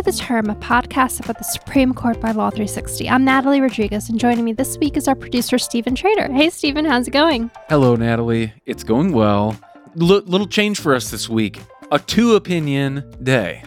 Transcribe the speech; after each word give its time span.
To 0.00 0.10
The 0.10 0.16
Term, 0.16 0.48
a 0.48 0.54
podcast 0.54 1.22
about 1.22 1.36
the 1.36 1.44
Supreme 1.44 1.92
Court 1.92 2.18
by 2.22 2.30
Law 2.30 2.48
360. 2.48 3.06
I'm 3.06 3.22
Natalie 3.22 3.60
Rodriguez, 3.60 4.08
and 4.08 4.18
joining 4.18 4.46
me 4.46 4.54
this 4.54 4.78
week 4.78 4.96
is 4.96 5.06
our 5.06 5.14
producer, 5.14 5.58
Stephen 5.58 5.94
Trader. 5.94 6.32
Hey, 6.32 6.48
Stephen, 6.48 6.86
how's 6.86 7.06
it 7.06 7.10
going? 7.10 7.50
Hello, 7.68 7.96
Natalie. 7.96 8.54
It's 8.64 8.82
going 8.82 9.12
well. 9.12 9.60
L- 10.00 10.22
little 10.22 10.46
change 10.46 10.80
for 10.80 10.94
us 10.94 11.10
this 11.10 11.28
week 11.28 11.60
a 11.92 11.98
two 11.98 12.34
opinion 12.34 13.12
day. 13.22 13.62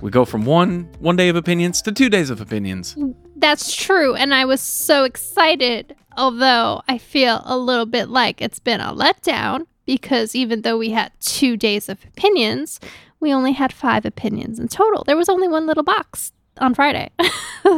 We 0.00 0.12
go 0.12 0.24
from 0.24 0.44
one 0.44 0.88
one 1.00 1.16
day 1.16 1.28
of 1.28 1.34
opinions 1.34 1.82
to 1.82 1.90
two 1.90 2.08
days 2.08 2.30
of 2.30 2.40
opinions. 2.40 2.96
That's 3.34 3.74
true, 3.74 4.14
and 4.14 4.32
I 4.32 4.44
was 4.44 4.60
so 4.60 5.02
excited, 5.02 5.96
although 6.16 6.82
I 6.86 6.98
feel 6.98 7.42
a 7.44 7.58
little 7.58 7.86
bit 7.86 8.08
like 8.08 8.40
it's 8.40 8.60
been 8.60 8.80
a 8.80 8.94
letdown 8.94 9.66
because 9.86 10.36
even 10.36 10.62
though 10.62 10.78
we 10.78 10.90
had 10.90 11.10
two 11.18 11.56
days 11.56 11.88
of 11.88 12.04
opinions, 12.04 12.78
we 13.24 13.32
only 13.32 13.52
had 13.52 13.72
five 13.72 14.04
opinions 14.04 14.60
in 14.60 14.68
total. 14.68 15.02
There 15.02 15.16
was 15.16 15.30
only 15.30 15.48
one 15.48 15.66
little 15.66 15.82
box 15.82 16.30
on 16.58 16.74
Friday. 16.74 17.10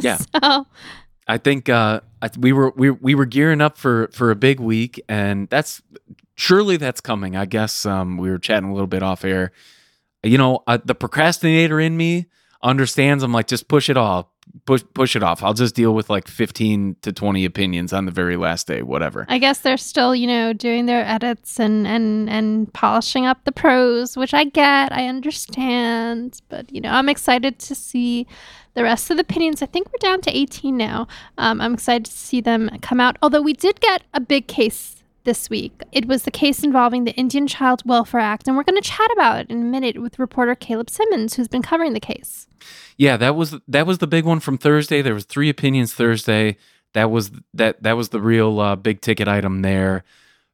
Yeah. 0.00 0.18
so, 0.42 0.66
I 1.28 1.38
think 1.38 1.68
uh, 1.68 2.00
I, 2.20 2.28
we 2.37 2.52
were 2.52 2.70
we, 2.70 2.91
we 2.91 3.14
were 3.14 3.24
gearing 3.24 3.60
up 3.60 3.78
for 3.78 4.09
for 4.12 4.32
a 4.32 4.34
big 4.34 4.59
week, 4.59 5.01
and 5.09 5.48
that's 5.48 5.80
surely 6.34 6.77
that's 6.77 7.01
coming. 7.01 7.37
I 7.37 7.45
guess 7.45 7.87
um, 7.87 8.16
we 8.18 8.28
were 8.28 8.38
chatting 8.38 8.68
a 8.68 8.73
little 8.73 8.88
bit 8.88 9.04
off 9.04 9.24
air. 9.24 9.52
You 10.24 10.38
know, 10.38 10.64
uh, 10.66 10.78
the 10.84 10.96
procrastinator 10.96 11.78
in 11.78 11.96
me 11.96 12.26
understands. 12.65 13.23
I'm 13.23 13.30
like, 13.32 13.46
just 13.46 13.68
push 13.68 13.88
it 13.88 13.96
off, 13.96 14.26
push 14.66 14.82
push 14.95 15.16
it 15.16 15.23
off. 15.23 15.43
I'll 15.43 15.54
just 15.54 15.74
deal 15.74 15.95
with 15.95 16.10
like 16.10 16.29
15 16.29 16.96
to 17.02 17.12
20 17.12 17.45
opinions 17.45 17.93
on 17.93 18.04
the 18.04 18.12
very 18.12 18.37
last 18.37 18.66
day, 18.66 18.82
whatever. 18.82 19.26
I 19.29 19.38
guess 19.38 19.60
they're 19.60 19.76
still, 19.76 20.15
you 20.15 20.26
know, 20.26 20.52
doing 20.52 20.87
their 20.87 21.04
edits 21.04 21.59
and 21.59 21.87
and 21.87 22.29
and 22.29 22.73
polishing 22.73 23.26
up 23.26 23.45
the 23.45 23.52
prose, 23.52 24.16
which 24.16 24.34
I 24.34 24.45
get, 24.45 24.93
I 24.93 25.06
understand, 25.06 26.40
but 26.48 26.71
you 26.73 26.80
know, 26.80 26.90
I'm 26.90 27.09
excited 27.09 27.59
to 27.60 27.74
see 27.74 28.26
the 28.74 28.82
rest 28.82 29.10
of 29.10 29.16
the 29.16 29.23
opinions. 29.23 29.62
I 29.62 29.66
think 29.66 29.88
we're 29.88 29.98
down 29.98 30.21
to 30.23 30.37
18 30.37 30.76
now. 30.76 31.09
Um, 31.38 31.60
I'm 31.60 31.74
excited 31.74 32.04
to 32.04 32.12
see 32.12 32.43
them 32.43 32.68
come 32.82 33.01
out. 33.01 33.16
Although 33.23 33.40
we 33.40 33.54
did 33.54 33.80
get 33.80 34.02
a 34.12 34.21
big 34.21 34.49
case 34.49 34.96
this 35.27 35.51
week. 35.51 35.82
It 35.93 36.07
was 36.07 36.23
the 36.23 36.30
case 36.30 36.65
involving 36.65 37.05
the 37.05 37.13
Indian 37.13 37.46
Child 37.46 37.82
Welfare 37.85 38.21
Act, 38.21 38.49
and 38.49 38.57
we're 38.57 38.63
going 38.63 38.80
to 38.80 38.88
chat 38.88 39.10
about 39.13 39.41
it 39.41 39.51
in 39.51 39.60
a 39.60 39.65
minute 39.65 40.01
with 40.01 40.18
reporter 40.18 40.55
Caleb 40.55 40.88
Symons, 40.88 41.35
who's 41.35 41.49
been 41.49 41.60
covering 41.60 41.93
the 41.93 42.01
case. 42.01 42.46
Yeah, 42.96 43.18
that 43.18 43.37
was 43.37 43.55
that 43.68 43.87
was 43.87 43.99
the 43.99 44.07
big 44.07 44.24
one 44.24 44.41
from 44.41 44.57
Thursday. 44.57 45.02
There 45.02 45.13
was 45.13 45.27
three 45.27 45.51
opinions 45.51 45.93
Thursday. 45.93 46.57
That 46.95 47.10
was 47.10 47.30
that 47.52 47.83
that 47.83 47.93
was 47.99 48.09
the 48.09 48.21
real 48.23 48.59
uh, 48.59 48.77
big 48.77 49.02
ticket 49.02 49.29
item 49.29 49.60
there. 49.60 50.02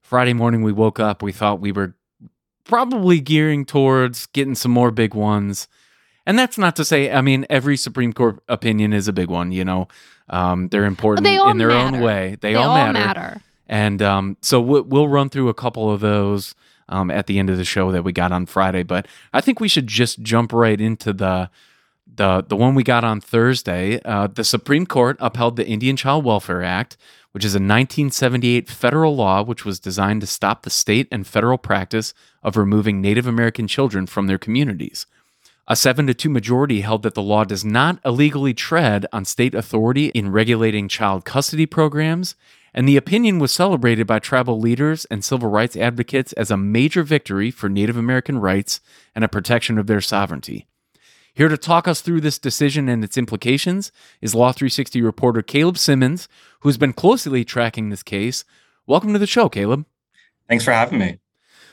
Friday 0.01 0.33
morning 0.33 0.62
we 0.62 0.73
woke 0.73 0.98
up. 0.98 1.23
We 1.23 1.31
thought 1.31 1.61
we 1.61 1.70
were 1.70 1.95
probably 2.64 3.20
gearing 3.20 3.64
towards 3.64 4.27
getting 4.27 4.57
some 4.57 4.73
more 4.73 4.91
big 4.91 5.14
ones. 5.14 5.69
And 6.27 6.39
that's 6.39 6.57
not 6.59 6.77
to 6.77 6.84
say, 6.84 7.11
I 7.12 7.20
mean, 7.20 7.47
every 7.51 7.77
Supreme 7.77 8.12
Court 8.12 8.41
opinion 8.48 8.92
is 8.92 9.09
a 9.09 9.12
big 9.12 9.29
one. 9.29 9.53
You 9.53 9.64
know, 9.64 9.89
um, 10.29 10.69
they're 10.69 10.84
important 10.84 11.25
they 11.25 11.36
in 11.36 11.59
their 11.59 11.69
matter. 11.69 11.97
own 11.97 12.03
way. 12.03 12.36
They, 12.41 12.53
They 12.53 12.55
all, 12.55 12.70
all 12.70 12.77
matter. 12.77 12.92
matter. 12.92 13.41
And 13.73 14.03
um, 14.03 14.37
so 14.42 14.61
we'll, 14.61 15.09
run 15.09 15.31
through 15.31 15.48
a 15.48 15.55
couple 15.55 15.91
of 15.91 16.01
those 16.01 16.55
um, 16.91 17.11
at 17.11 17.27
the 17.27 17.39
end 17.39 17.48
of 17.48 17.56
the 17.56 17.65
show 17.65 17.91
that 17.91 18.05
we 18.05 18.12
got 18.12 18.31
on 18.31 18.45
Friday. 18.45 18.83
But 18.83 19.09
I 19.33 19.41
think 19.41 19.61
we 19.61 19.69
should 19.69 19.87
just 19.87 20.20
jump 20.20 20.53
right 20.53 20.79
into 20.79 21.14
the 21.14 21.48
the 22.14 22.45
the 22.47 22.55
one 22.55 22.75
we 22.75 22.83
got 22.83 23.03
on 23.03 23.23
Thursday. 23.23 23.98
Uh, 24.05 24.27
the 24.27 24.45
Supreme 24.45 24.84
Court 24.84 25.17
upheld 25.20 25.56
the 25.56 25.67
Indian 25.67 25.97
Child 25.97 26.23
Welfare 26.23 26.62
Act, 26.62 26.98
which 27.33 27.47
is 27.47 27.55
a 27.55 27.56
1978 27.56 28.69
federal 28.69 29.17
law 29.17 29.42
which 29.42 29.64
was 29.64 29.80
designed 29.80 30.20
to 30.20 30.27
stop 30.27 30.64
the 30.64 30.70
state 30.70 31.08
and 31.11 31.27
federal 31.27 31.57
practice 31.57 32.13
of 32.42 32.58
removing 32.58 33.01
Native 33.01 33.27
American 33.27 33.67
children 33.67 34.05
from 34.07 34.27
their 34.27 34.36
communities. 34.36 35.07
A 35.67 35.77
7 35.77 36.07
to 36.08 36.13
2 36.13 36.29
majority 36.29 36.83
held 36.83 37.05
that 37.05 37.14
the 37.14 37.23
law 37.23 37.45
does 37.45 37.64
not 37.64 38.01
illegally 38.05 38.52
tread 38.52 39.07
on 39.14 39.25
state 39.25 39.55
authority 39.55 40.08
in 40.08 40.30
regulating 40.30 40.89
child 40.89 41.25
custody 41.25 41.64
programs, 41.64 42.35
and 42.74 42.88
the 42.88 42.96
opinion 42.96 43.38
was 43.38 43.52
celebrated 43.52 44.06
by 44.06 44.18
tribal 44.18 44.58
leaders 44.58 45.05
and 45.06 45.24
civil 45.24 45.48
rights 45.48 45.77
advocates 45.77 46.33
as 46.34 46.50
a 46.50 46.56
major 46.56 47.02
victory 47.02 47.50
for 47.50 47.68
Native 47.68 47.96
American 47.96 48.38
rights 48.38 48.80
and 49.14 49.24
a 49.24 49.28
protection 49.28 49.78
of 49.78 49.86
their 49.86 50.00
sovereignty. 50.00 50.66
Here 51.34 51.48
to 51.48 51.56
talk 51.56 51.88
us 51.88 52.02
through 52.02 52.20
this 52.20 52.38
decision 52.38 52.88
and 52.88 53.02
its 53.02 53.16
implications 53.16 53.90
is 54.20 54.34
Law 54.34 54.52
360 54.52 55.00
reporter 55.00 55.40
Caleb 55.40 55.78
Symons, 55.78 56.28
who's 56.60 56.77
been 56.77 56.92
closely 56.92 57.44
tracking 57.44 57.88
this 57.88 58.02
case. 58.02 58.44
Welcome 58.86 59.12
to 59.14 59.18
the 59.18 59.27
show, 59.27 59.48
Caleb. 59.48 59.86
Thanks 60.48 60.64
for 60.64 60.72
having 60.72 60.98
me. 60.98 61.18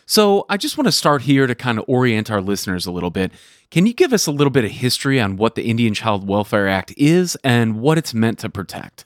So, 0.05 0.45
I 0.49 0.57
just 0.57 0.75
want 0.75 0.87
to 0.87 0.91
start 0.91 1.23
here 1.23 1.45
to 1.45 1.53
kind 1.53 1.77
of 1.77 1.85
orient 1.87 2.31
our 2.31 2.41
listeners 2.41 2.87
a 2.87 2.91
little 2.91 3.11
bit. 3.11 3.31
Can 3.69 3.85
you 3.85 3.93
give 3.93 4.11
us 4.11 4.25
a 4.25 4.31
little 4.31 4.49
bit 4.49 4.65
of 4.65 4.71
history 4.71 5.19
on 5.19 5.35
what 5.35 5.53
the 5.53 5.69
Indian 5.69 5.93
Child 5.93 6.27
Welfare 6.27 6.67
Act 6.67 6.93
is 6.97 7.37
and 7.43 7.79
what 7.79 7.99
it's 7.99 8.13
meant 8.13 8.39
to 8.39 8.49
protect? 8.49 9.05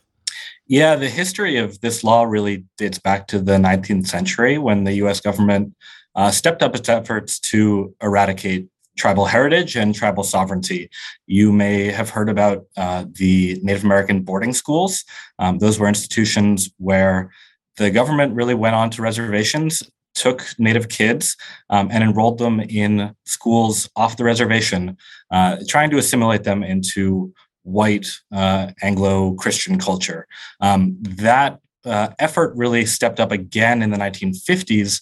Yeah, 0.67 0.95
the 0.95 1.09
history 1.09 1.57
of 1.57 1.81
this 1.81 2.03
law 2.03 2.23
really 2.23 2.65
dates 2.77 2.99
back 2.99 3.27
to 3.27 3.39
the 3.39 3.53
19th 3.53 4.07
century 4.07 4.57
when 4.57 4.85
the 4.85 4.93
US 5.03 5.19
government 5.19 5.75
uh, 6.15 6.31
stepped 6.31 6.63
up 6.63 6.75
its 6.75 6.87
efforts 6.89 7.39
to 7.39 7.93
eradicate 8.01 8.67
tribal 8.95 9.25
heritage 9.25 9.75
and 9.75 9.93
tribal 9.93 10.23
sovereignty. 10.23 10.89
You 11.25 11.51
may 11.51 11.85
have 11.85 12.09
heard 12.09 12.29
about 12.29 12.65
uh, 12.77 13.05
the 13.11 13.59
Native 13.63 13.83
American 13.83 14.21
boarding 14.21 14.53
schools. 14.53 15.03
Um, 15.39 15.57
those 15.57 15.79
were 15.79 15.87
institutions 15.87 16.71
where 16.77 17.31
the 17.77 17.89
government 17.89 18.35
really 18.35 18.53
went 18.53 18.75
on 18.75 18.91
to 18.91 19.01
reservations 19.01 19.83
took 20.15 20.45
Native 20.57 20.89
kids 20.89 21.35
um, 21.69 21.89
and 21.91 22.03
enrolled 22.03 22.37
them 22.37 22.59
in 22.59 23.15
schools 23.25 23.89
off 23.95 24.17
the 24.17 24.23
reservation, 24.23 24.97
uh, 25.31 25.57
trying 25.67 25.89
to 25.89 25.97
assimilate 25.97 26.43
them 26.43 26.63
into 26.63 27.33
white 27.63 28.07
uh, 28.31 28.71
Anglo 28.81 29.33
Christian 29.33 29.79
culture. 29.79 30.27
Um, 30.61 30.97
that 31.01 31.59
uh, 31.85 32.09
effort 32.19 32.55
really 32.55 32.85
stepped 32.85 33.19
up 33.19 33.31
again 33.31 33.81
in 33.81 33.89
the 33.89 33.97
1950s 33.97 35.01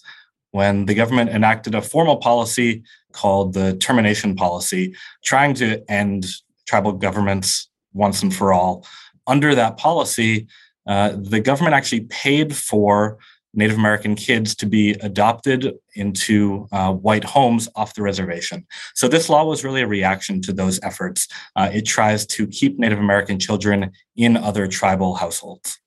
when 0.52 0.86
the 0.86 0.94
government 0.94 1.30
enacted 1.30 1.76
a 1.76 1.82
formal 1.82 2.18
policy 2.18 2.84
called 3.14 3.54
the 3.54 3.76
termination 3.78 4.36
policy, 4.36 4.96
trying 5.24 5.54
to 5.56 5.84
end 5.90 6.26
tribal 6.68 6.94
governments 6.94 7.70
once 7.94 8.22
and 8.22 8.34
for 8.34 8.54
all. 8.54 8.86
Under 9.28 9.54
that 9.56 9.78
policy, 9.78 10.48
uh, 10.88 11.14
the 11.18 11.40
government 11.40 11.76
actually 11.76 12.02
paid 12.02 12.56
for 12.56 13.18
Native 13.54 13.78
American 13.78 14.16
kids 14.16 14.56
to 14.56 14.66
be 14.66 14.92
adopted 15.02 15.74
into 15.96 16.68
uh, 16.72 16.94
white 16.94 17.24
homes 17.24 17.68
off 17.76 17.96
the 17.96 18.02
reservation. 18.02 18.66
So, 18.96 19.08
this 19.08 19.30
law 19.30 19.44
was 19.46 19.64
really 19.64 19.82
a 19.82 19.88
reaction 19.88 20.42
to 20.44 20.54
those 20.54 20.80
efforts. 20.84 21.28
Uh, 21.56 21.70
it 21.74 21.86
tries 21.86 22.26
to 22.28 22.48
keep 22.48 22.80
Native 22.80 23.00
American 23.00 23.40
children 23.40 23.92
in 24.16 24.38
other 24.38 24.68
tribal 24.68 25.16
households. 25.16 25.80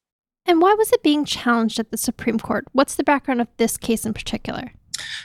And 0.46 0.60
why 0.60 0.74
was 0.74 0.92
it 0.92 1.02
being 1.02 1.24
challenged 1.24 1.78
at 1.78 1.90
the 1.90 1.96
Supreme 1.96 2.38
Court? 2.38 2.66
What's 2.72 2.96
the 2.96 3.04
background 3.04 3.40
of 3.40 3.48
this 3.56 3.78
case 3.78 4.04
in 4.04 4.12
particular? 4.12 4.72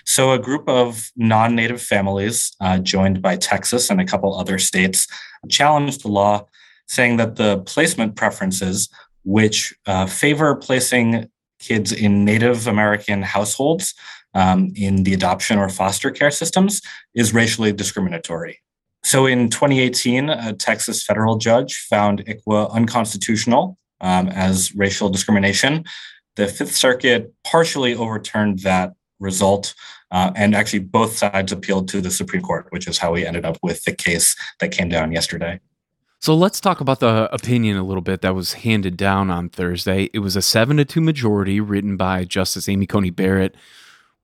So, 0.05 0.31
a 0.31 0.39
group 0.39 0.67
of 0.67 1.11
non 1.15 1.55
native 1.55 1.81
families, 1.81 2.55
uh, 2.61 2.79
joined 2.79 3.21
by 3.21 3.35
Texas 3.35 3.89
and 3.89 3.99
a 4.01 4.05
couple 4.05 4.37
other 4.37 4.57
states, 4.57 5.07
challenged 5.49 6.03
the 6.03 6.07
law, 6.07 6.47
saying 6.87 7.17
that 7.17 7.35
the 7.35 7.59
placement 7.59 8.15
preferences, 8.15 8.89
which 9.23 9.73
uh, 9.85 10.05
favor 10.05 10.55
placing 10.55 11.29
kids 11.59 11.91
in 11.91 12.25
Native 12.25 12.67
American 12.67 13.21
households 13.21 13.93
um, 14.33 14.71
in 14.75 15.03
the 15.03 15.13
adoption 15.13 15.57
or 15.57 15.69
foster 15.69 16.11
care 16.11 16.31
systems, 16.31 16.81
is 17.15 17.33
racially 17.33 17.73
discriminatory. 17.73 18.59
So, 19.03 19.25
in 19.25 19.49
2018, 19.49 20.29
a 20.29 20.53
Texas 20.53 21.03
federal 21.03 21.37
judge 21.37 21.87
found 21.89 22.25
ICWA 22.25 22.71
unconstitutional 22.71 23.77
um, 24.01 24.27
as 24.27 24.75
racial 24.75 25.09
discrimination. 25.09 25.85
The 26.35 26.47
Fifth 26.47 26.75
Circuit 26.75 27.33
partially 27.43 27.95
overturned 27.95 28.59
that 28.59 28.93
result. 29.19 29.73
Uh, 30.11 30.31
and 30.35 30.55
actually, 30.55 30.79
both 30.79 31.17
sides 31.17 31.51
appealed 31.51 31.87
to 31.89 32.01
the 32.01 32.11
Supreme 32.11 32.41
Court, 32.41 32.67
which 32.71 32.87
is 32.87 32.97
how 32.97 33.13
we 33.13 33.25
ended 33.25 33.45
up 33.45 33.57
with 33.61 33.83
the 33.83 33.93
case 33.93 34.35
that 34.59 34.71
came 34.71 34.89
down 34.89 35.11
yesterday. 35.11 35.59
So 36.21 36.35
let's 36.35 36.59
talk 36.59 36.81
about 36.81 36.99
the 36.99 37.33
opinion 37.33 37.77
a 37.77 37.83
little 37.83 38.01
bit 38.01 38.21
that 38.21 38.35
was 38.35 38.53
handed 38.53 38.97
down 38.97 39.31
on 39.31 39.47
Thursday. 39.47 40.09
It 40.13 40.19
was 40.19 40.35
a 40.35 40.41
7 40.41 40.75
to 40.75 40.83
2 40.83 40.99
majority 40.99 41.61
written 41.61 41.95
by 41.95 42.25
Justice 42.25 42.67
Amy 42.67 42.85
Coney 42.85 43.09
Barrett. 43.09 43.55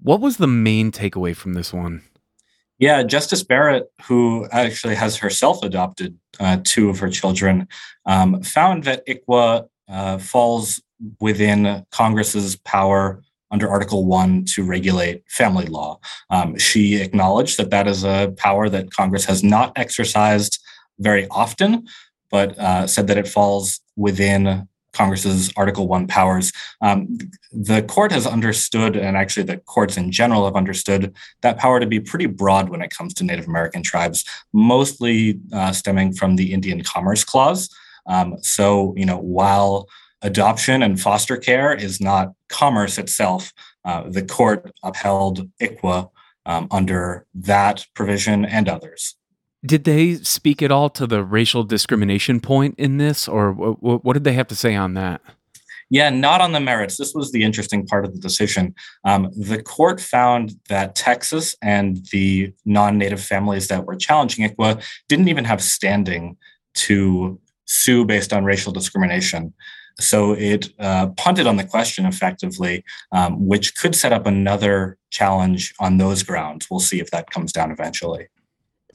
What 0.01 0.19
was 0.19 0.35
the 0.35 0.47
main 0.47 0.91
takeaway 0.91 1.33
from 1.33 1.53
this 1.53 1.71
one? 1.71 2.03
Yeah, 2.79 3.03
Justice 3.03 3.43
Barrett, 3.43 3.89
who 4.03 4.45
actually 4.51 4.95
has 4.95 5.15
herself 5.15 5.63
adopted 5.63 6.19
uh, 6.41 6.57
two 6.65 6.89
of 6.89 6.99
her 6.99 7.09
children, 7.09 7.69
um, 8.05 8.43
found 8.43 8.83
that 8.83 9.07
ICWA 9.07 9.69
uh, 9.87 10.17
falls 10.17 10.81
within 11.21 11.85
Congress's 11.91 12.57
power 12.57 13.21
under 13.51 13.69
Article 13.69 14.05
1 14.05 14.43
to 14.45 14.63
regulate 14.63 15.23
family 15.29 15.67
law. 15.67 15.99
Um, 16.29 16.57
she 16.57 17.01
acknowledged 17.01 17.57
that 17.57 17.69
that 17.69 17.87
is 17.87 18.03
a 18.03 18.33
power 18.35 18.67
that 18.67 18.91
Congress 18.91 19.23
has 19.23 19.45
not 19.45 19.71
exercised 19.77 20.59
very 20.99 21.27
often, 21.29 21.87
but 22.31 22.57
uh, 22.59 22.87
said 22.87 23.07
that 23.07 23.17
it 23.17 23.27
falls 23.27 23.81
within 23.95 24.67
Congress's 24.95 25.51
Article 25.57 25.87
1 25.87 26.07
powers. 26.07 26.51
Um, 26.81 27.17
the 27.51 27.83
court 27.83 28.11
has 28.11 28.25
understood, 28.25 28.95
and 28.95 29.17
actually 29.17 29.43
the 29.43 29.57
courts 29.57 29.97
in 29.97 30.11
general 30.11 30.45
have 30.45 30.55
understood 30.55 31.13
that 31.41 31.57
power 31.57 31.79
to 31.79 31.85
be 31.85 31.99
pretty 31.99 32.25
broad 32.25 32.69
when 32.69 32.81
it 32.81 32.91
comes 32.91 33.13
to 33.15 33.23
Native 33.23 33.47
American 33.47 33.83
tribes, 33.83 34.23
mostly 34.53 35.39
uh, 35.53 35.71
stemming 35.73 36.13
from 36.13 36.37
the 36.37 36.53
Indian 36.53 36.81
Commerce 36.81 37.23
Clause. 37.23 37.69
Um, 38.07 38.37
so, 38.41 38.93
you 38.95 39.05
know, 39.05 39.17
while 39.17 39.87
adoption 40.21 40.81
and 40.81 40.99
foster 40.99 41.37
care 41.37 41.73
is 41.73 41.99
not 41.99 42.33
commerce 42.49 42.97
itself, 42.97 43.51
uh, 43.83 44.03
the 44.09 44.23
court 44.23 44.71
upheld 44.83 45.49
ICWA 45.61 46.09
um, 46.45 46.67
under 46.71 47.25
that 47.33 47.85
provision 47.93 48.45
and 48.45 48.69
others. 48.69 49.15
Did 49.65 49.83
they 49.83 50.15
speak 50.15 50.61
at 50.61 50.71
all 50.71 50.89
to 50.91 51.07
the 51.07 51.23
racial 51.23 51.63
discrimination 51.63 52.39
point 52.39 52.75
in 52.77 52.97
this, 52.97 53.27
or 53.27 53.53
w- 53.53 53.99
what 53.99 54.13
did 54.13 54.23
they 54.23 54.33
have 54.33 54.47
to 54.47 54.55
say 54.55 54.75
on 54.75 54.93
that? 54.93 55.21
Yeah, 55.89 56.09
not 56.09 56.41
on 56.41 56.51
the 56.51 56.59
merits. 56.59 56.97
This 56.97 57.13
was 57.13 57.31
the 57.31 57.43
interesting 57.43 57.85
part 57.85 58.05
of 58.05 58.13
the 58.13 58.19
decision. 58.19 58.73
Um, 59.03 59.31
the 59.37 59.61
court 59.61 60.01
found 60.01 60.53
that 60.67 60.95
Texas 60.95 61.55
and 61.61 62.05
the 62.11 62.53
non 62.65 62.97
native 62.97 63.21
families 63.21 63.67
that 63.67 63.85
were 63.85 63.95
challenging 63.95 64.49
ICWA 64.49 64.83
didn't 65.07 65.27
even 65.27 65.45
have 65.45 65.61
standing 65.61 66.37
to 66.75 67.39
sue 67.65 68.05
based 68.05 68.33
on 68.33 68.43
racial 68.43 68.71
discrimination. 68.71 69.53
So 69.99 70.33
it 70.33 70.69
uh, 70.79 71.07
punted 71.11 71.47
on 71.47 71.55
the 71.55 71.63
question 71.63 72.05
effectively, 72.05 72.83
um, 73.11 73.45
which 73.45 73.75
could 73.77 73.95
set 73.95 74.11
up 74.11 74.25
another 74.25 74.97
challenge 75.09 75.73
on 75.79 75.97
those 75.97 76.21
grounds. 76.23 76.67
We'll 76.69 76.79
see 76.79 76.99
if 76.99 77.11
that 77.11 77.29
comes 77.29 77.53
down 77.53 77.71
eventually. 77.71 78.27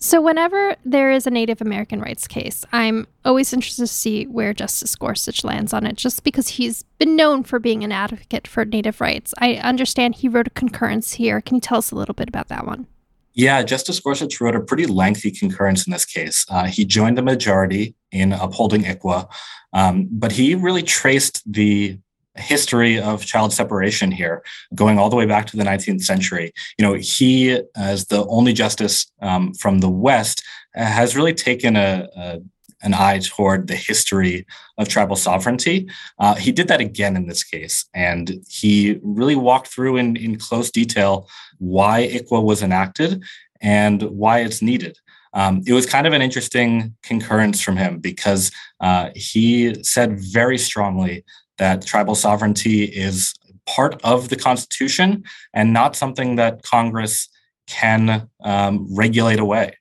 So, 0.03 0.23
whenever 0.23 0.77
there 0.83 1.13
is 1.13 1.27
a 1.27 1.31
Native 1.31 1.61
American 1.61 2.01
rights 2.01 2.27
case, 2.27 2.65
I'm 2.73 3.07
always 3.23 3.53
interested 3.53 3.83
to 3.83 3.87
see 3.87 4.25
where 4.25 4.55
Justice 4.55 4.97
Gorsuch 4.97 5.45
lands 5.45 5.75
on 5.75 5.85
it, 5.85 5.97
just 5.97 6.25
because 6.25 6.49
he's 6.49 6.85
been 6.99 7.17
known 7.17 7.45
for 7.45 7.59
being 7.59 7.85
an 7.85 7.93
advocate 7.93 8.49
for 8.49 8.65
Native 8.65 9.03
rights. 9.03 9.35
I 9.37 9.57
understand 9.57 10.15
he 10.15 10.29
wrote 10.29 10.47
a 10.47 10.51
concurrence 10.51 11.13
here. 11.13 11.43
Can 11.43 11.57
you 11.57 11.61
tell 11.61 11.77
us 11.77 11.91
a 11.91 11.97
little 11.97 12.15
bit 12.15 12.29
about 12.29 12.49
that 12.49 12.67
one? 12.67 12.87
Yeah, 13.35 13.63
Justice 13.63 14.01
Gorsuch 14.01 14.41
wrote 14.41 14.57
a 14.57 14.61
pretty 14.61 14.87
lengthy 14.87 15.31
concurrence 15.31 15.87
in 15.87 15.93
this 15.93 16.07
case. 16.07 16.47
Uh, 16.49 16.65
he 16.65 16.87
joined 16.87 17.19
the 17.19 17.23
majority 17.23 17.95
in 18.11 18.33
upholding 18.33 18.85
ICWA, 18.85 19.29
um, 19.75 20.09
but 20.11 20.33
he 20.33 20.55
really 20.55 20.83
traced 20.83 21.43
the 21.51 21.99
history 22.41 22.99
of 22.99 23.25
child 23.25 23.53
separation 23.53 24.11
here, 24.11 24.43
going 24.75 24.99
all 24.99 25.11
the 25.11 25.17
way 25.17 25.27
back 25.27 25.47
to 25.49 25.57
the 25.57 25.65
19th 25.65 26.03
century. 26.03 26.53
You 26.79 26.87
know, 26.87 26.95
he, 26.95 27.61
as 27.77 28.07
the 28.07 28.27
only 28.27 28.53
justice 28.53 29.11
um, 29.23 29.55
from 29.55 29.79
the 29.79 29.91
West, 29.91 30.43
has 30.75 31.17
really 31.17 31.35
taken 31.35 31.77
a, 31.77 32.09
a 32.17 32.41
an 32.83 32.95
eye 32.95 33.19
toward 33.19 33.67
the 33.67 33.77
history 33.77 34.47
of 34.79 34.89
tribal 34.89 35.17
sovereignty. 35.17 35.89
Uh, 36.19 36.35
he 36.35 36.53
did 36.53 36.69
that 36.69 36.81
again 36.81 37.17
in 37.17 37.27
this 37.27 37.45
case, 37.45 37.85
and 37.95 38.43
he 38.49 38.99
really 39.03 39.37
walked 39.37 39.69
through 39.69 39.97
in, 39.97 40.17
in 40.17 40.39
close 40.39 40.71
detail 40.71 41.29
why 41.59 42.09
ICWA 42.13 42.43
was 42.43 42.63
enacted 42.63 43.23
and 43.61 44.03
why 44.03 44.41
it's 44.41 44.63
needed. 44.63 44.97
Um, 45.33 45.63
it 45.67 45.73
was 45.73 45.87
kind 45.87 46.07
of 46.07 46.13
an 46.13 46.23
interesting 46.23 46.97
concurrence 47.03 47.61
from 47.61 47.77
him 47.77 47.99
because 47.99 48.51
uh, 48.81 49.11
he 49.15 49.83
said 49.85 50.19
very 50.19 50.59
strongly 50.59 51.25
that 51.61 51.87
tribal 51.87 52.17
sovereignty 52.17 52.85
is 52.85 53.35
part 53.67 54.01
of 54.03 54.31
the 54.31 54.37
Constitution 54.37 55.23
and 55.55 55.73
not 55.73 55.95
something 55.95 56.37
that 56.37 56.63
Congress 56.63 57.29
can 57.69 58.29
um, 58.43 58.89
regulate 58.91 59.39
away. 59.39 59.77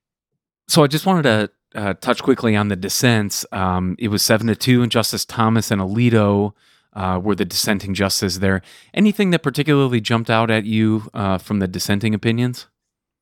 So 0.67 0.83
I 0.83 0.87
just 0.87 1.05
wanted 1.07 1.23
to 1.23 1.51
uh, 1.73 1.93
touch 1.95 2.21
quickly 2.21 2.55
on 2.55 2.67
the 2.67 2.75
dissents. 2.75 3.45
Um, 3.51 3.95
it 3.97 4.09
was 4.09 4.21
seven 4.21 4.47
to 4.47 4.55
two, 4.55 4.83
and 4.83 4.91
Justice 4.91 5.25
Thomas 5.25 5.71
and 5.71 5.81
Alito 5.81 6.51
uh, 6.93 7.19
were 7.23 7.35
the 7.35 7.45
dissenting 7.45 7.93
justices 7.93 8.39
there. 8.39 8.61
Anything 8.93 9.31
that 9.31 9.41
particularly 9.41 10.01
jumped 10.01 10.29
out 10.29 10.51
at 10.51 10.65
you 10.65 11.09
uh, 11.13 11.37
from 11.37 11.59
the 11.59 11.67
dissenting 11.67 12.13
opinions? 12.13 12.67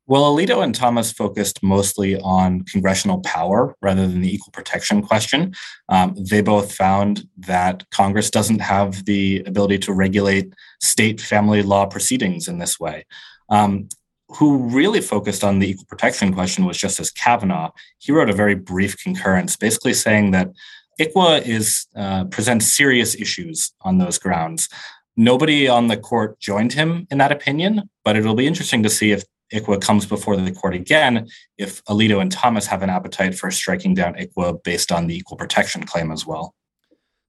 Well, 0.10 0.34
Alito 0.34 0.64
and 0.64 0.74
Thomas 0.74 1.12
focused 1.12 1.62
mostly 1.62 2.18
on 2.22 2.62
congressional 2.64 3.20
power 3.22 3.76
rather 3.82 4.08
than 4.08 4.22
the 4.22 4.34
equal 4.34 4.52
protection 4.54 5.02
question. 5.02 5.54
Um, 5.90 6.16
they 6.18 6.40
both 6.40 6.74
found 6.74 7.28
that 7.40 7.84
Congress 7.92 8.32
doesn't 8.32 8.62
have 8.62 9.04
the 9.04 9.44
ability 9.46 9.80
to 9.80 9.92
regulate 9.92 10.54
state 10.82 11.20
family 11.20 11.62
law 11.62 11.86
proceedings 11.86 12.48
in 12.48 12.58
this 12.58 12.80
way. 12.80 13.06
Um, 13.50 13.90
who 14.30 14.58
really 14.70 15.02
focused 15.02 15.44
on 15.44 15.60
the 15.60 15.70
equal 15.70 15.86
protection 15.86 16.34
question 16.34 16.64
was 16.64 16.78
Justice 16.78 17.12
Kavanaugh. 17.12 17.72
He 17.98 18.14
wrote 18.14 18.30
a 18.30 18.34
very 18.34 18.56
brief 18.56 19.02
concurrence, 19.02 19.58
basically 19.58 19.94
saying 19.94 20.32
that 20.32 20.52
ICWA 21.00 21.46
is 21.46 21.86
uh, 21.98 22.26
presents 22.26 22.66
serious 22.66 23.14
issues 23.16 23.74
on 23.82 23.98
those 23.98 24.18
grounds. 24.18 24.70
Nobody 25.18 25.68
on 25.68 25.88
the 25.88 25.98
court 25.98 26.40
joined 26.40 26.74
him 26.74 27.08
in 27.12 27.18
that 27.18 27.32
opinion, 27.32 27.90
but 28.06 28.16
it'll 28.16 28.36
be 28.36 28.48
interesting 28.48 28.84
to 28.84 28.90
see 28.90 29.12
if 29.12 29.24
ICWA 29.54 29.82
comes 29.82 30.06
before 30.06 30.36
the 30.36 30.52
court 30.52 30.76
again 30.76 31.28
if 31.58 31.84
Alito 31.86 32.22
and 32.22 32.32
Thomas 32.32 32.68
have 32.68 32.82
an 32.82 32.90
appetite 32.90 33.36
for 33.36 33.50
striking 33.52 33.94
down 33.94 34.16
ICWA 34.16 34.64
based 34.64 34.92
on 34.92 35.08
the 35.08 35.16
equal 35.16 35.38
protection 35.38 35.86
claim 35.86 36.12
as 36.12 36.26
well. 36.26 36.54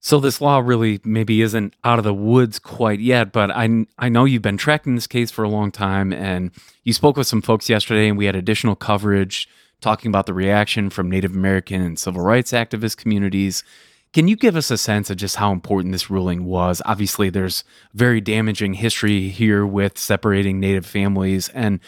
So 0.01 0.19
this 0.19 0.39
law 0.39 0.59
really 0.59 1.01
maybe 1.03 1.41
isn't 1.41 1.75
out 1.83 1.99
of 1.99 2.05
the 2.05 2.13
woods 2.13 2.57
quite 2.57 2.99
yet, 2.99 3.33
but 3.33 3.51
I 3.51 3.85
I 3.97 4.07
know 4.07 4.25
you've 4.25 4.41
been 4.41 4.57
tracking 4.57 4.95
this 4.95 5.07
case 5.07 5.29
for 5.29 5.43
a 5.43 5.49
long 5.49 5.71
time, 5.71 6.13
and 6.13 6.51
you 6.83 6.93
spoke 6.93 7.17
with 7.17 7.27
some 7.27 7.41
folks 7.41 7.69
yesterday, 7.69 8.07
and 8.07 8.17
we 8.17 8.25
had 8.25 8.35
additional 8.35 8.75
coverage 8.75 9.49
talking 9.81 10.09
about 10.09 10.25
the 10.25 10.33
reaction 10.33 10.89
from 10.89 11.09
Native 11.09 11.35
American 11.35 11.81
and 11.81 11.99
civil 11.99 12.21
rights 12.21 12.51
activist 12.51 12.97
communities. 12.97 13.63
Can 14.11 14.27
you 14.27 14.35
give 14.35 14.55
us 14.55 14.71
a 14.71 14.77
sense 14.77 15.09
of 15.09 15.17
just 15.17 15.35
how 15.35 15.51
important 15.51 15.91
this 15.91 16.09
ruling 16.09 16.45
was? 16.45 16.81
Obviously, 16.85 17.29
there's 17.29 17.63
very 17.93 18.19
damaging 18.19 18.73
history 18.73 19.29
here 19.29 19.65
with 19.65 19.99
separating 19.99 20.59
Native 20.59 20.85
families, 20.85 21.49
and 21.49 21.79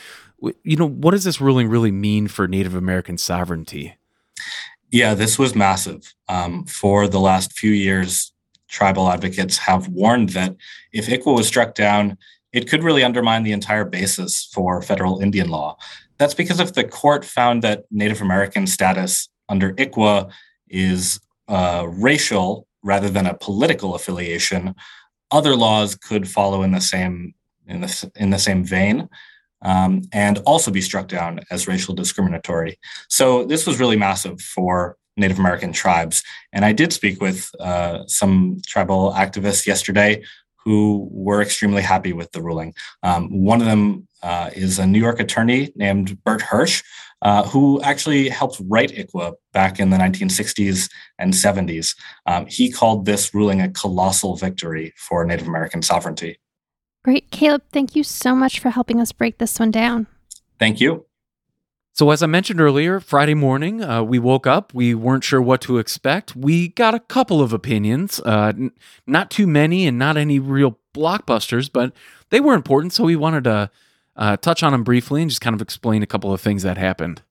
you 0.64 0.76
know 0.76 0.88
what 0.88 1.12
does 1.12 1.24
this 1.24 1.42
ruling 1.42 1.68
really 1.68 1.92
mean 1.92 2.28
for 2.28 2.48
Native 2.48 2.76
American 2.76 3.18
sovereignty? 3.18 3.96
Yeah, 4.92 5.14
this 5.14 5.40
was 5.40 5.56
massive. 5.56 6.14
Um, 6.28 6.66
for 6.66 7.08
the 7.08 7.20
last 7.20 7.54
few 7.54 7.72
years, 7.72 8.32
tribal 8.68 9.10
advocates 9.10 9.58
have 9.58 9.88
warned 9.88 10.30
that 10.30 10.56
if 10.92 11.08
ICWA 11.08 11.36
was 11.36 11.48
struck 11.48 11.76
down, 11.76 12.18
it 12.54 12.70
could 12.70 12.84
really 12.84 13.04
undermine 13.04 13.44
the 13.44 13.52
entire 13.52 13.86
basis 13.86 14.50
for 14.54 14.82
federal 14.82 15.22
Indian 15.22 15.50
law. 15.50 15.78
That's 16.18 16.34
because 16.34 16.60
if 16.60 16.74
the 16.74 16.84
court 16.84 17.26
found 17.26 17.64
that 17.64 17.86
Native 17.90 18.22
American 18.22 18.68
status 18.68 19.30
under 19.50 19.74
ICWA 19.74 20.30
is 20.70 21.20
uh, 21.48 21.86
racial 21.90 22.68
rather 22.84 23.10
than 23.10 23.26
a 23.26 23.38
political 23.38 23.96
affiliation, 23.96 24.76
other 25.30 25.56
laws 25.56 25.96
could 25.96 26.28
follow 26.28 26.64
in 26.64 26.72
the 26.72 26.82
same 26.82 27.34
in 27.68 27.82
the 27.82 28.12
in 28.16 28.32
the 28.32 28.40
same 28.40 28.64
vein 28.64 29.08
um, 29.62 30.02
and 30.12 30.40
also 30.40 30.72
be 30.72 30.82
struck 30.82 31.08
down 31.08 31.40
as 31.52 31.68
racial 31.68 31.94
discriminatory. 31.94 32.80
So 33.10 33.46
this 33.46 33.66
was 33.68 33.80
really 33.80 33.98
massive 33.98 34.42
for 34.42 34.98
Native 35.18 35.40
American 35.40 35.72
tribes. 35.72 36.24
And 36.54 36.66
I 36.66 36.74
did 36.74 36.94
speak 36.94 37.22
with 37.22 37.50
uh, 37.60 38.06
some 38.08 38.62
tribal 38.66 39.14
activists 39.14 39.66
yesterday 39.66 40.24
who 40.64 41.08
were 41.12 41.42
extremely 41.42 41.82
happy 41.82 42.14
with 42.14 42.32
the 42.32 42.42
ruling. 42.42 42.74
Um, 43.04 43.44
one 43.44 43.62
of 43.62 43.68
them 43.68 44.08
uh, 44.24 44.52
is 44.56 44.80
a 44.80 44.86
New 44.86 45.00
York 45.00 45.20
attorney 45.20 45.72
named 45.76 46.24
Bert 46.24 46.42
Hirsch, 46.42 46.84
uh, 47.22 47.44
who 47.48 47.82
actually 47.82 48.30
helped 48.30 48.62
write 48.68 48.92
ICWA 48.92 49.34
back 49.54 49.80
in 49.80 49.90
the 49.90 49.98
1960s 49.98 50.90
and 51.20 51.34
70s. 51.34 51.96
Um, 52.26 52.46
he 52.48 52.72
called 52.72 53.06
this 53.06 53.34
ruling 53.34 53.62
a 53.62 53.70
colossal 53.70 54.36
victory 54.36 54.94
for 54.98 55.26
Native 55.26 55.48
American 55.48 55.82
sovereignty. 55.82 56.38
Great. 57.04 57.32
Caleb, 57.32 57.64
thank 57.72 57.96
you 57.96 58.04
so 58.04 58.36
much 58.36 58.60
for 58.60 58.70
helping 58.70 59.00
us 59.00 59.12
break 59.12 59.40
this 59.40 59.60
one 59.60 59.72
down. 59.72 60.08
Thank 60.60 60.80
you. 60.80 61.06
So, 61.94 62.10
as 62.12 62.24
I 62.24 62.28
mentioned 62.28 62.62
earlier, 62.62 63.00
Friday 63.00 63.34
morning, 63.34 63.84
uh, 63.84 64.02
we 64.02 64.18
woke 64.18 64.48
up. 64.48 64.74
We 64.74 64.96
weren't 64.96 65.26
sure 65.26 65.42
what 65.42 65.60
to 65.62 65.78
expect. 65.78 66.36
We 66.36 66.70
got 66.70 66.96
a 66.96 67.00
couple 67.00 67.42
of 67.42 67.52
opinions, 67.52 68.22
uh, 68.26 68.54
n- 68.56 68.72
not 69.06 69.30
too 69.30 69.46
many 69.46 69.86
and 69.86 70.00
not 70.00 70.16
any 70.16 70.40
real 70.40 70.80
blockbusters, 70.94 71.70
but 71.72 71.94
they 72.30 72.40
were 72.40 72.54
important. 72.54 72.94
So, 72.94 73.04
we 73.04 73.18
wanted 73.18 73.44
to 73.44 73.70
uh, 74.16 74.38
touch 74.38 74.64
on 74.64 74.72
them 74.72 74.84
briefly 74.84 75.22
and 75.22 75.30
just 75.30 75.42
kind 75.42 75.54
of 75.54 75.62
explain 75.62 76.02
a 76.02 76.08
couple 76.08 76.34
of 76.34 76.40
things 76.40 76.64
that 76.64 76.78
happened. 76.78 77.22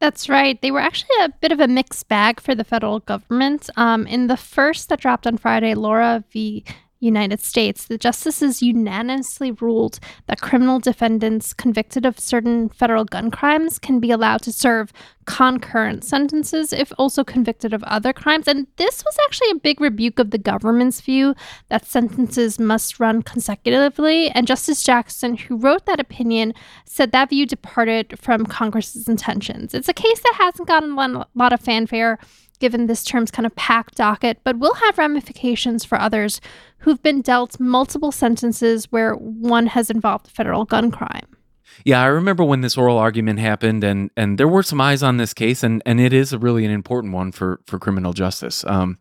That's 0.00 0.28
right. 0.28 0.60
They 0.60 0.70
were 0.70 0.80
actually 0.80 1.16
a 1.22 1.30
bit 1.40 1.52
of 1.52 1.60
a 1.60 1.68
mixed 1.68 2.08
bag 2.08 2.40
for 2.40 2.54
the 2.54 2.64
federal 2.64 3.00
government. 3.00 3.70
Um, 3.76 4.06
in 4.06 4.26
the 4.26 4.36
first 4.36 4.90
that 4.90 5.00
dropped 5.00 5.26
on 5.26 5.38
Friday, 5.38 5.74
Lora 5.74 6.24
v. 6.30 6.64
United 7.04 7.40
States, 7.40 7.86
the 7.86 7.98
justices 7.98 8.62
unanimously 8.62 9.50
ruled 9.52 10.00
that 10.26 10.40
criminal 10.40 10.78
defendants 10.78 11.52
convicted 11.52 12.04
of 12.04 12.18
certain 12.18 12.68
federal 12.68 13.04
gun 13.04 13.30
crimes 13.30 13.78
can 13.78 14.00
be 14.00 14.10
allowed 14.10 14.42
to 14.42 14.52
serve 14.52 14.92
concurrent 15.26 16.04
sentences 16.04 16.72
if 16.72 16.92
also 16.98 17.24
convicted 17.24 17.72
of 17.72 17.82
other 17.84 18.12
crimes. 18.12 18.46
And 18.46 18.66
this 18.76 19.04
was 19.04 19.16
actually 19.24 19.50
a 19.50 19.56
big 19.56 19.80
rebuke 19.80 20.18
of 20.18 20.30
the 20.30 20.38
government's 20.38 21.00
view 21.00 21.34
that 21.68 21.86
sentences 21.86 22.58
must 22.58 23.00
run 23.00 23.22
consecutively. 23.22 24.30
And 24.30 24.46
Justice 24.46 24.82
Jackson, 24.82 25.36
who 25.36 25.56
wrote 25.56 25.86
that 25.86 26.00
opinion, 26.00 26.54
said 26.84 27.12
that 27.12 27.30
view 27.30 27.46
departed 27.46 28.18
from 28.18 28.46
Congress's 28.46 29.08
intentions. 29.08 29.74
It's 29.74 29.88
a 29.88 29.94
case 29.94 30.20
that 30.20 30.34
hasn't 30.38 30.68
gotten 30.68 30.98
a 30.98 31.26
lot 31.34 31.52
of 31.52 31.60
fanfare 31.60 32.18
given 32.58 32.86
this 32.86 33.04
term's 33.04 33.30
kind 33.30 33.46
of 33.46 33.54
packed 33.56 33.96
docket, 33.96 34.38
but 34.44 34.58
will 34.58 34.74
have 34.74 34.98
ramifications 34.98 35.84
for 35.84 36.00
others 36.00 36.40
who've 36.78 37.02
been 37.02 37.22
dealt 37.22 37.58
multiple 37.58 38.12
sentences 38.12 38.86
where 38.90 39.14
one 39.14 39.66
has 39.66 39.90
involved 39.90 40.28
federal 40.28 40.64
gun 40.64 40.90
crime. 40.90 41.36
Yeah, 41.84 42.00
I 42.00 42.06
remember 42.06 42.44
when 42.44 42.60
this 42.60 42.76
oral 42.76 42.98
argument 42.98 43.40
happened, 43.40 43.82
and 43.82 44.10
and 44.16 44.38
there 44.38 44.46
were 44.48 44.62
some 44.62 44.80
eyes 44.80 45.02
on 45.02 45.16
this 45.16 45.34
case, 45.34 45.62
and 45.62 45.82
and 45.84 46.00
it 46.00 46.12
is 46.12 46.32
a 46.32 46.38
really 46.38 46.64
an 46.64 46.70
important 46.70 47.12
one 47.12 47.32
for 47.32 47.60
for 47.66 47.78
criminal 47.78 48.12
justice. 48.12 48.64
Um, 48.66 48.98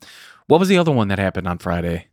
what 0.47 0.59
was 0.59 0.69
the 0.69 0.77
other 0.77 0.91
one 0.91 1.07
that 1.09 1.19
happened 1.19 1.47
on 1.47 1.59
Friday? 1.59 2.07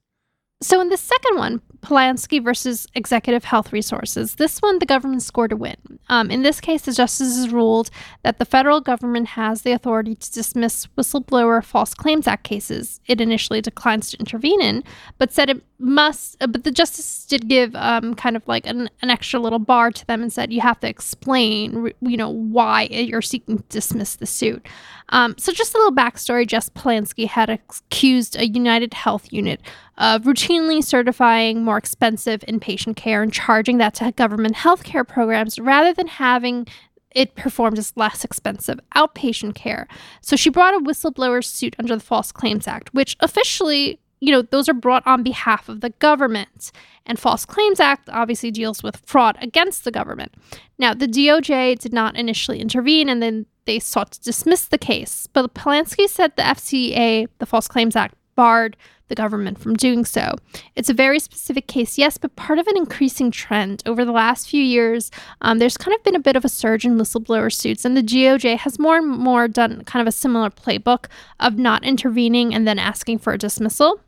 So 0.62 0.78
in 0.80 0.90
the 0.90 0.98
second 0.98 1.38
one, 1.38 1.62
Polansky 1.80 2.44
versus 2.44 2.86
Executive 2.94 3.44
Health 3.44 3.72
Resources, 3.72 4.34
this 4.34 4.58
one 4.58 4.78
the 4.78 4.84
government 4.84 5.22
scored 5.22 5.52
a 5.52 5.56
win. 5.56 5.76
Um, 6.10 6.30
in 6.30 6.42
this 6.42 6.60
case, 6.60 6.82
the 6.82 6.92
justices 6.92 7.48
ruled 7.48 7.90
that 8.24 8.38
the 8.38 8.44
federal 8.44 8.82
government 8.82 9.28
has 9.28 9.62
the 9.62 9.72
authority 9.72 10.14
to 10.14 10.32
dismiss 10.32 10.86
whistleblower 10.98 11.64
False 11.64 11.94
Claims 11.94 12.26
Act 12.26 12.44
cases. 12.44 13.00
It 13.06 13.22
initially 13.22 13.62
declines 13.62 14.10
to 14.10 14.18
intervene 14.18 14.60
in, 14.60 14.84
but 15.16 15.32
said 15.32 15.48
it 15.48 15.64
must. 15.78 16.36
Uh, 16.42 16.46
but 16.46 16.64
the 16.64 16.70
justices 16.70 17.24
did 17.24 17.48
give 17.48 17.74
um, 17.74 18.14
kind 18.14 18.36
of 18.36 18.46
like 18.46 18.66
an, 18.66 18.90
an 19.00 19.08
extra 19.08 19.40
little 19.40 19.58
bar 19.58 19.90
to 19.90 20.06
them 20.06 20.20
and 20.20 20.30
said 20.30 20.52
you 20.52 20.60
have 20.60 20.80
to 20.80 20.88
explain, 20.88 21.90
you 22.02 22.18
know, 22.18 22.28
why 22.28 22.82
you're 22.90 23.22
seeking 23.22 23.58
to 23.58 23.64
dismiss 23.70 24.16
the 24.16 24.26
suit. 24.26 24.66
Um, 25.08 25.34
so 25.38 25.52
just 25.52 25.74
a 25.74 25.78
little 25.78 25.94
backstory: 25.94 26.46
Jess 26.46 26.68
Polansky 26.68 27.26
had 27.26 27.48
accused 27.48 28.36
a 28.36 28.46
United 28.46 28.92
Health 28.92 29.32
unit 29.32 29.60
of 30.00 30.22
routinely 30.22 30.82
certifying 30.82 31.62
more 31.62 31.76
expensive 31.76 32.40
inpatient 32.48 32.96
care 32.96 33.22
and 33.22 33.32
charging 33.32 33.76
that 33.78 33.94
to 33.94 34.10
government 34.12 34.56
healthcare 34.56 35.06
programs 35.06 35.58
rather 35.58 35.92
than 35.92 36.06
having 36.08 36.66
it 37.14 37.34
performed 37.34 37.78
as 37.78 37.92
less 37.96 38.24
expensive 38.24 38.80
outpatient 38.96 39.54
care. 39.54 39.86
So 40.22 40.36
she 40.36 40.48
brought 40.48 40.74
a 40.74 40.78
whistleblower 40.78 41.44
suit 41.44 41.76
under 41.78 41.94
the 41.94 42.02
False 42.02 42.32
Claims 42.32 42.66
Act, 42.66 42.94
which 42.94 43.16
officially, 43.20 44.00
you 44.20 44.32
know, 44.32 44.42
those 44.42 44.68
are 44.68 44.74
brought 44.74 45.06
on 45.06 45.22
behalf 45.22 45.68
of 45.68 45.82
the 45.82 45.90
government. 45.90 46.72
And 47.04 47.18
False 47.18 47.44
Claims 47.44 47.80
Act 47.80 48.08
obviously 48.10 48.50
deals 48.50 48.82
with 48.82 49.02
fraud 49.04 49.36
against 49.42 49.84
the 49.84 49.90
government. 49.90 50.32
Now, 50.78 50.94
the 50.94 51.08
DOJ 51.08 51.78
did 51.78 51.92
not 51.92 52.16
initially 52.16 52.60
intervene 52.60 53.08
and 53.10 53.22
then 53.22 53.44
they 53.66 53.78
sought 53.78 54.12
to 54.12 54.20
dismiss 54.20 54.64
the 54.64 54.78
case. 54.78 55.26
But 55.32 55.52
Polansky 55.52 56.08
said 56.08 56.36
the 56.36 56.42
FCA, 56.42 57.28
the 57.38 57.46
False 57.46 57.68
Claims 57.68 57.96
Act, 57.96 58.14
barred 58.40 58.74
the 59.08 59.14
government 59.14 59.58
from 59.58 59.74
doing 59.74 60.06
so. 60.06 60.34
It's 60.76 60.88
a 60.88 60.94
very 60.94 61.18
specific 61.18 61.66
case, 61.66 61.98
yes, 61.98 62.16
but 62.16 62.36
part 62.36 62.58
of 62.58 62.66
an 62.68 62.76
increasing 62.78 63.30
trend. 63.30 63.82
Over 63.84 64.02
the 64.02 64.12
last 64.12 64.48
few 64.48 64.62
years, 64.62 65.10
um, 65.42 65.58
there's 65.58 65.76
kind 65.76 65.94
of 65.94 66.02
been 66.02 66.16
a 66.16 66.20
bit 66.20 66.36
of 66.36 66.44
a 66.46 66.48
surge 66.48 66.86
in 66.86 66.96
whistleblower 66.96 67.52
suits, 67.52 67.84
and 67.84 67.94
the 67.94 68.02
DOJ 68.02 68.56
has 68.56 68.78
more 68.78 68.96
and 68.96 69.06
more 69.06 69.46
done 69.46 69.84
kind 69.84 70.00
of 70.00 70.08
a 70.08 70.16
similar 70.16 70.48
playbook 70.48 71.04
of 71.38 71.58
not 71.58 71.84
intervening 71.84 72.54
and 72.54 72.66
then 72.66 72.78
asking 72.78 73.18
for 73.18 73.34
a 73.34 73.38
dismissal. 73.38 74.00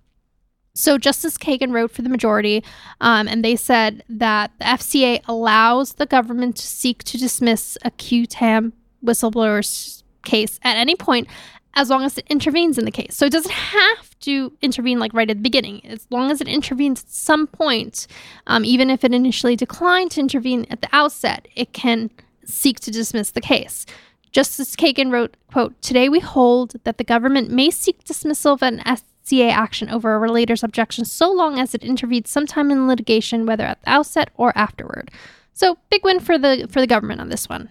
So 0.75 0.97
Justice 0.97 1.37
Kagan 1.37 1.73
wrote 1.75 1.91
for 1.91 2.01
the 2.01 2.09
majority, 2.09 2.65
um, 3.03 3.29
and 3.29 3.45
they 3.45 3.57
said 3.57 4.03
that 4.09 4.53
the 4.59 4.65
FCA 4.65 5.21
allows 5.29 5.95
the 5.95 6.07
government 6.07 6.57
to 6.57 6.67
seek 6.67 7.05
to 7.05 7.19
dismiss 7.19 7.77
a 7.85 7.91
qui 7.91 8.27
tam 8.27 8.73
whistleblower 9.05 10.03
case 10.25 10.59
at 10.63 10.79
any 10.79 10.97
point 10.97 11.29
as 11.75 11.91
long 11.91 12.05
as 12.05 12.19
it 12.19 12.27
intervenes 12.29 12.79
in 12.79 12.85
the 12.85 12.91
case. 12.91 13.15
So 13.15 13.27
it 13.27 13.33
doesn't 13.33 13.53
have 13.53 14.12
to 14.23 14.53
intervene 14.63 14.99
like 14.99 15.15
right 15.15 15.31
at 15.31 15.37
the 15.37 15.43
beginning. 15.43 15.85
As 15.87 16.07
long 16.11 16.31
as 16.31 16.41
it 16.41 16.49
intervenes 16.49 17.03
at 17.03 17.11
some 17.11 17.47
point, 17.47 18.07
um, 18.47 18.65
even 18.65 18.91
if 18.91 19.05
it 19.05 19.13
initially 19.13 19.57
declined 19.57 20.11
to 20.13 20.21
intervene 20.21 20.67
at 20.71 20.81
the 20.81 20.89
outset, 20.93 21.47
it 21.55 21.73
can 21.73 22.11
seek 22.45 22.81
to 22.81 22.91
dismiss 22.91 23.31
the 23.31 23.41
case. 23.41 23.87
Justice 24.33 24.75
Kagan 24.75 25.13
wrote, 25.13 25.37
quote, 25.53 25.81
Today 25.83 26.09
we 26.09 26.21
hold 26.21 26.75
that 26.85 26.99
the 26.99 27.05
government 27.05 27.51
may 27.51 27.71
seek 27.71 28.03
dismissal 28.05 28.55
of 28.55 28.63
an 28.63 28.79
FCA 28.81 29.51
action 29.51 29.91
over 29.91 30.15
a 30.15 30.19
relator's 30.19 30.65
objection 30.65 31.05
so 31.05 31.31
long 31.31 31.59
as 31.59 31.75
it 31.75 31.85
intervened 31.85 32.27
sometime 32.27 32.71
in 32.71 32.89
litigation, 32.89 33.45
whether 33.45 33.65
at 33.65 33.83
the 33.83 33.91
outset 33.91 34.31
or 34.37 34.57
afterward. 34.57 35.11
So 35.53 35.77
big 35.91 36.03
win 36.03 36.19
for 36.19 36.39
the 36.39 36.67
for 36.71 36.81
the 36.81 36.87
government 36.87 37.21
on 37.21 37.29
this 37.29 37.49
one. 37.49 37.69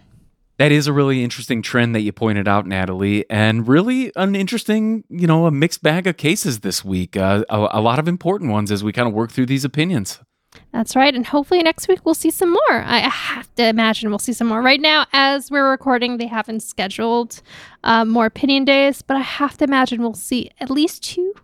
That 0.62 0.70
is 0.70 0.86
a 0.86 0.92
really 0.92 1.24
interesting 1.24 1.60
trend 1.60 1.92
that 1.96 2.02
you 2.02 2.12
pointed 2.12 2.46
out, 2.46 2.68
Natalie, 2.68 3.28
and 3.28 3.66
really 3.66 4.12
an 4.14 4.36
interesting, 4.36 5.02
you 5.08 5.26
know, 5.26 5.46
a 5.46 5.50
mixed 5.50 5.82
bag 5.82 6.06
of 6.06 6.16
cases 6.16 6.60
this 6.60 6.84
week. 6.84 7.16
Uh, 7.16 7.44
a, 7.50 7.68
a 7.72 7.80
lot 7.80 7.98
of 7.98 8.06
important 8.06 8.52
ones 8.52 8.70
as 8.70 8.84
we 8.84 8.92
kind 8.92 9.08
of 9.08 9.12
work 9.12 9.32
through 9.32 9.46
these 9.46 9.64
opinions. 9.64 10.20
That's 10.70 10.94
right. 10.94 11.12
And 11.12 11.26
hopefully 11.26 11.64
next 11.64 11.88
week 11.88 12.04
we'll 12.04 12.14
see 12.14 12.30
some 12.30 12.50
more. 12.52 12.80
I 12.84 12.98
have 12.98 13.52
to 13.56 13.66
imagine 13.66 14.10
we'll 14.10 14.20
see 14.20 14.32
some 14.32 14.46
more. 14.46 14.62
Right 14.62 14.80
now, 14.80 15.06
as 15.12 15.50
we're 15.50 15.68
recording, 15.68 16.18
they 16.18 16.28
haven't 16.28 16.60
scheduled 16.60 17.42
uh, 17.82 18.04
more 18.04 18.26
opinion 18.26 18.64
days, 18.64 19.02
but 19.02 19.16
I 19.16 19.22
have 19.22 19.58
to 19.58 19.64
imagine 19.64 20.00
we'll 20.00 20.14
see 20.14 20.52
at 20.60 20.70
least 20.70 21.02
two, 21.02 21.34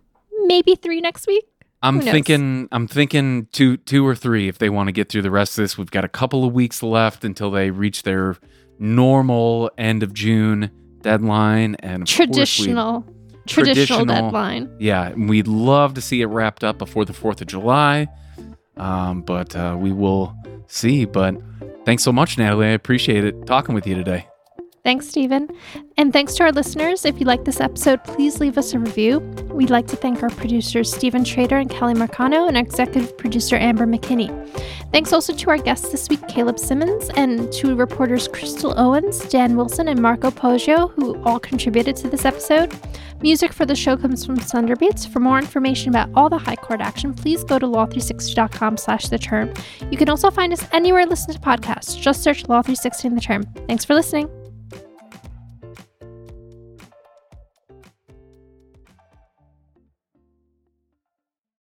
maybe 0.45 0.75
three 0.75 1.01
next 1.01 1.27
week. 1.27 1.43
I'm 1.81 1.99
thinking 1.99 2.69
I'm 2.71 2.87
thinking 2.87 3.47
two 3.51 3.75
two 3.75 4.07
or 4.07 4.15
three 4.15 4.47
if 4.47 4.59
they 4.59 4.69
want 4.69 4.87
to 4.87 4.93
get 4.93 5.09
through 5.09 5.23
the 5.23 5.31
rest 5.31 5.57
of 5.57 5.63
this. 5.63 5.77
We've 5.77 5.91
got 5.91 6.05
a 6.05 6.09
couple 6.09 6.45
of 6.45 6.53
weeks 6.53 6.81
left 6.81 7.25
until 7.25 7.51
they 7.51 7.69
reach 7.69 8.03
their 8.03 8.37
normal 8.79 9.69
end 9.77 10.03
of 10.03 10.13
June 10.13 10.71
deadline 11.01 11.75
and 11.75 12.07
traditional, 12.07 13.05
traditional 13.47 14.05
deadline. 14.05 14.73
Yeah, 14.79 15.13
we'd 15.13 15.47
love 15.47 15.93
to 15.95 16.01
see 16.01 16.21
it 16.21 16.27
wrapped 16.27 16.63
up 16.63 16.77
before 16.77 17.05
the 17.05 17.13
Fourth 17.13 17.41
of 17.41 17.47
July, 17.47 18.07
um, 18.77 19.21
but 19.21 19.55
uh, 19.55 19.75
we 19.77 19.91
will 19.91 20.35
see. 20.67 21.05
But 21.05 21.35
thanks 21.85 22.03
so 22.03 22.11
much, 22.11 22.37
Natalie. 22.37 22.67
I 22.67 22.71
appreciate 22.71 23.23
it 23.23 23.45
talking 23.45 23.75
with 23.75 23.85
you 23.85 23.95
today. 23.95 24.27
Thanks, 24.89 25.07
Stephen. 25.07 25.47
And 25.97 26.11
thanks 26.11 26.33
to 26.33 26.43
our 26.45 26.51
listeners. 26.51 27.05
If 27.05 27.19
you 27.19 27.27
like 27.27 27.45
this 27.45 27.61
episode, 27.61 28.03
please 28.03 28.39
leave 28.39 28.57
us 28.57 28.73
a 28.73 28.79
review. 28.79 29.19
We'd 29.51 29.69
like 29.69 29.85
to 29.89 29.95
thank 29.95 30.23
our 30.23 30.31
producers, 30.31 30.91
Stephen 30.91 31.23
Trader 31.23 31.57
and 31.57 31.69
Kelly 31.69 31.93
Marcano, 31.93 32.47
and 32.47 32.57
our 32.57 32.63
executive 32.63 33.15
producer, 33.15 33.55
Amber 33.55 33.85
McKinney. 33.85 34.31
Thanks 34.91 35.13
also 35.13 35.31
to 35.31 35.49
our 35.51 35.59
guests 35.59 35.89
this 35.91 36.09
week, 36.09 36.27
Caleb 36.27 36.57
Symons, 36.57 37.11
and 37.11 37.51
to 37.53 37.75
reporters 37.75 38.27
Crystal 38.27 38.73
Owens, 38.79 39.19
Dan 39.29 39.55
Wilson, 39.55 39.89
and 39.89 40.01
Marco 40.01 40.31
Poggio, 40.31 40.91
who 40.93 41.21
all 41.23 41.39
contributed 41.39 41.95
to 41.97 42.09
this 42.09 42.25
episode. 42.25 42.75
Music 43.21 43.53
for 43.53 43.67
the 43.67 43.75
show 43.75 43.95
comes 43.95 44.25
from 44.25 44.37
Thunderbeats. 44.37 45.07
For 45.07 45.19
more 45.19 45.37
information 45.37 45.89
about 45.89 46.09
all 46.15 46.29
the 46.29 46.39
High 46.39 46.55
Court 46.55 46.81
action, 46.81 47.13
please 47.13 47.43
go 47.43 47.59
to 47.59 47.67
law360.com 47.67 48.77
slash 48.77 49.07
the 49.09 49.19
term. 49.19 49.53
You 49.91 49.99
can 49.99 50.09
also 50.09 50.31
find 50.31 50.51
us 50.51 50.67
anywhere 50.71 51.05
listen 51.05 51.31
to 51.31 51.39
podcasts. 51.39 52.01
Just 52.01 52.23
search 52.23 52.47
Law 52.47 52.63
360 52.63 53.07
in 53.07 53.13
the 53.13 53.21
term. 53.21 53.43
Thanks 53.67 53.85
for 53.85 53.93
listening. 53.93 54.38